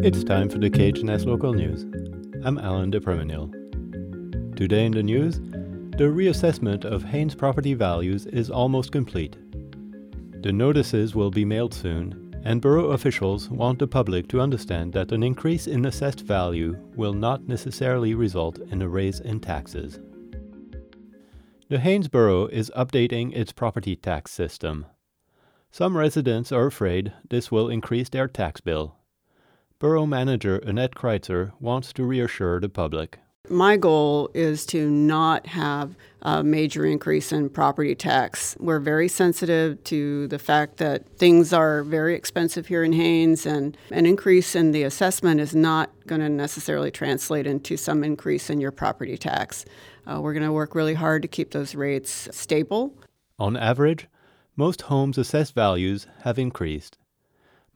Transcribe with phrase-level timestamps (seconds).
[0.00, 1.82] It's time for the KHNS local news.
[2.44, 4.54] I'm Alan DePremenil.
[4.54, 9.36] Today in the news, the reassessment of Haines property values is almost complete.
[10.42, 15.10] The notices will be mailed soon, and borough officials want the public to understand that
[15.10, 19.98] an increase in assessed value will not necessarily result in a raise in taxes.
[21.68, 24.86] The Haines Borough is updating its property tax system.
[25.72, 28.94] Some residents are afraid this will increase their tax bill.
[29.80, 33.20] Borough Manager Annette Kreitzer wants to reassure the public.
[33.48, 38.56] My goal is to not have a major increase in property tax.
[38.58, 43.76] We're very sensitive to the fact that things are very expensive here in Haines, and
[43.92, 48.60] an increase in the assessment is not going to necessarily translate into some increase in
[48.60, 49.64] your property tax.
[50.06, 52.92] Uh, we're going to work really hard to keep those rates stable.
[53.38, 54.08] On average,
[54.56, 56.98] most homes' assessed values have increased.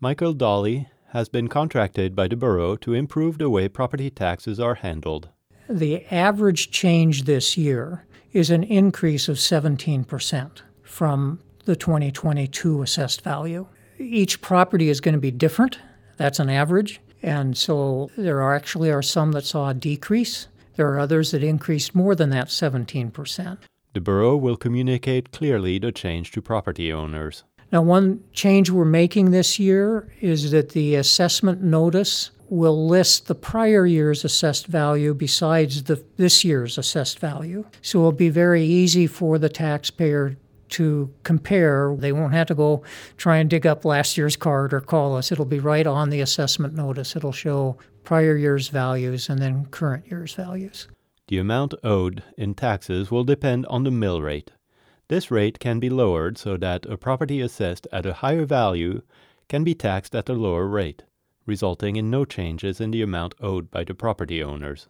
[0.01, 4.77] Michael Dolly has been contracted by the borough to improve the way property taxes are
[4.77, 5.29] handled.
[5.69, 13.67] The average change this year is an increase of 17% from the 2022 assessed value.
[13.99, 15.79] Each property is going to be different.
[16.17, 17.01] That's an average.
[17.23, 20.49] And so there are actually are some that saw a decrease.
[20.77, 23.59] There are others that increased more than that 17%.
[23.93, 27.45] The borough will communicate clearly the change to property owners.
[27.73, 33.35] Now, one change we're making this year is that the assessment notice will list the
[33.35, 37.65] prior year's assessed value besides the, this year's assessed value.
[37.81, 40.37] So it'll be very easy for the taxpayer
[40.69, 41.97] to compare.
[41.99, 42.83] They won't have to go
[43.17, 45.33] try and dig up last year's card or call us.
[45.33, 47.17] It'll be right on the assessment notice.
[47.17, 50.89] It'll show prior year's values and then current year's values.
[51.29, 54.51] The amount owed in taxes will depend on the mill rate.
[55.13, 59.03] This rate can be lowered so that a property assessed at a higher value
[59.47, 61.03] can be taxed at a lower rate,
[61.45, 64.89] resulting in no changes in the amount owed by the property owners.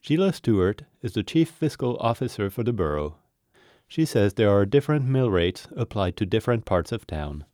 [0.00, 3.16] Sheila Stewart is the Chief Fiscal Officer for the borough.
[3.88, 7.44] She says there are different mill rates applied to different parts of town.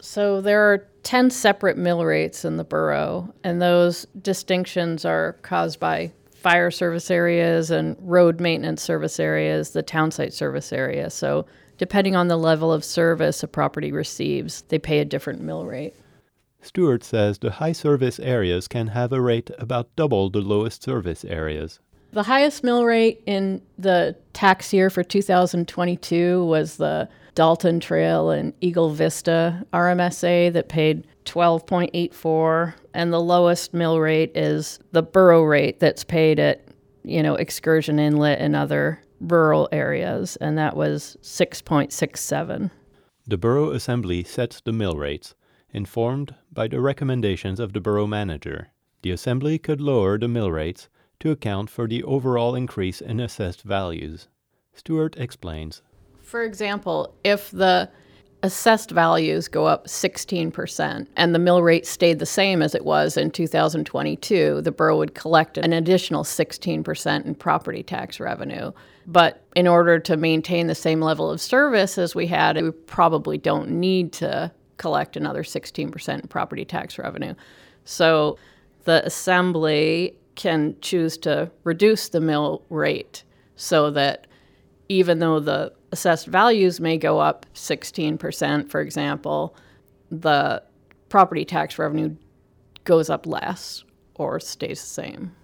[0.00, 5.78] So there are 10 separate mill rates in the borough, and those distinctions are caused
[5.78, 6.10] by
[6.44, 11.08] fire service areas and road maintenance service areas, the townsite service area.
[11.08, 11.46] So,
[11.78, 15.94] depending on the level of service a property receives, they pay a different mill rate.
[16.60, 21.24] Stewart says the high service areas can have a rate about double the lowest service
[21.24, 21.80] areas.
[22.12, 28.52] The highest mill rate in the tax year for 2022 was the Dalton Trail and
[28.60, 35.80] Eagle Vista RMSA that paid 12.84 and the lowest mill rate is the borough rate
[35.80, 36.66] that's paid at
[37.02, 42.70] you know excursion inlet and other rural areas and that was 6.67
[43.26, 45.34] the borough assembly sets the mill rates
[45.74, 48.68] informed by the recommendations of the borough manager.
[49.02, 50.88] The assembly could lower the mill rates
[51.20, 54.28] to account for the overall increase in assessed values.
[54.72, 55.82] Stewart explains.
[56.22, 57.90] For example if the
[58.44, 63.16] assessed values go up 16% and the mill rate stayed the same as it was
[63.16, 68.70] in 2022, the borough would collect an additional 16% in property tax revenue.
[69.06, 73.38] But in order to maintain the same level of service as we had, we probably
[73.38, 77.34] don't need to collect another 16% in property tax revenue.
[77.86, 78.36] So
[78.84, 83.24] the assembly can choose to reduce the mill rate
[83.56, 84.26] so that
[84.88, 89.56] even though the assessed values may go up 16%, for example,
[90.10, 90.62] the
[91.08, 92.14] property tax revenue
[92.84, 93.84] goes up less
[94.14, 95.34] or stays the same.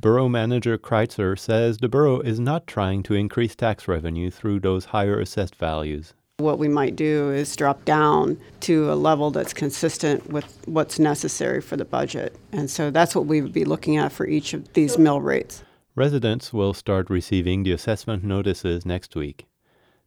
[0.00, 4.86] Borough Manager Kreitzer says the borough is not trying to increase tax revenue through those
[4.86, 6.14] higher assessed values.
[6.38, 11.60] What we might do is drop down to a level that's consistent with what's necessary
[11.60, 12.36] for the budget.
[12.52, 15.64] And so that's what we would be looking at for each of these mill rates.
[15.98, 19.48] Residents will start receiving the assessment notices next week.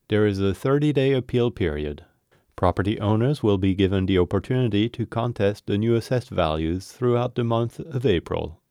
[0.07, 2.06] There is a 30 day appeal period.
[2.56, 7.43] Property owners will be given the opportunity to contest the new assessed values throughout the
[7.43, 8.61] month of April.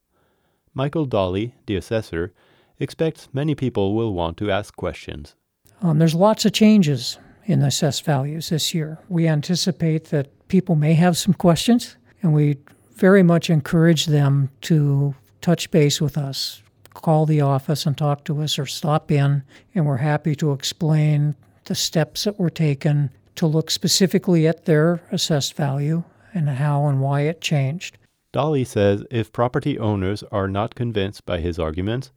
[0.73, 2.33] Michael Dolly, the assessor,
[2.79, 5.35] expects many people will want to ask questions.
[5.83, 8.97] Um, there's lots of changes in the assessed values this year.
[9.09, 12.57] We anticipate that people may have some questions, and we
[12.95, 18.41] very much encourage them to touch base with us call the office and talk to
[18.41, 19.43] us or stop in,
[19.73, 21.35] and we're happy to explain
[21.65, 26.03] the steps that were taken to look specifically at their assessed value
[26.33, 27.97] and how and why it changed.
[28.31, 32.11] Dolly says if property owners are not convinced by his arguments,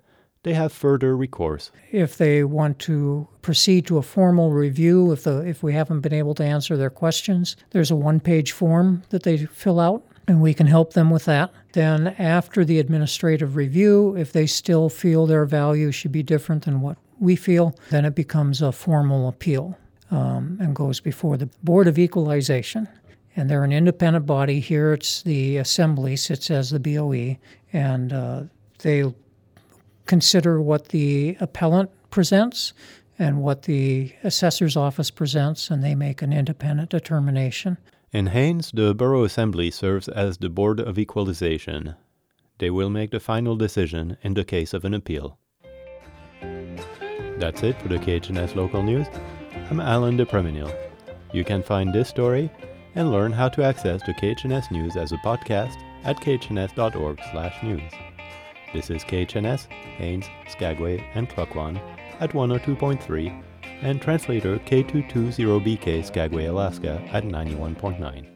[0.44, 1.71] they have further recourse.
[1.91, 6.12] If they want to proceed to a formal review, if, the, if we haven't been
[6.12, 10.41] able to answer their questions, there's a one page form that they fill out and
[10.41, 11.53] we can help them with that.
[11.73, 16.81] Then, after the administrative review, if they still feel their value should be different than
[16.81, 19.79] what we feel, then it becomes a formal appeal
[20.11, 22.88] um, and goes before the Board of Equalization.
[23.37, 24.61] And they're an independent body.
[24.61, 27.37] Here it's the Assembly, sits as the BOE,
[27.73, 28.43] and uh,
[28.79, 29.12] they
[30.06, 32.73] consider what the appellant presents
[33.19, 37.76] and what the assessor's office presents, and they make an independent determination.
[38.14, 41.96] In Haines, the Borough Assembly serves as the Board of Equalization.
[42.58, 45.37] They will make the final decision in the case of an appeal.
[47.38, 49.08] That's it for the KHNS local news.
[49.69, 50.72] I'm Alan de Preminil.
[51.32, 52.52] You can find this story
[52.94, 55.75] and learn how to access the KHNS news as a podcast
[56.05, 57.93] at khns.org slash news.
[58.72, 61.81] This is KHNS, Haines, Skagway, and Klukwan
[62.20, 63.43] at 102.3
[63.82, 68.34] and translator K220BK Skagway, Alaska at 91.9.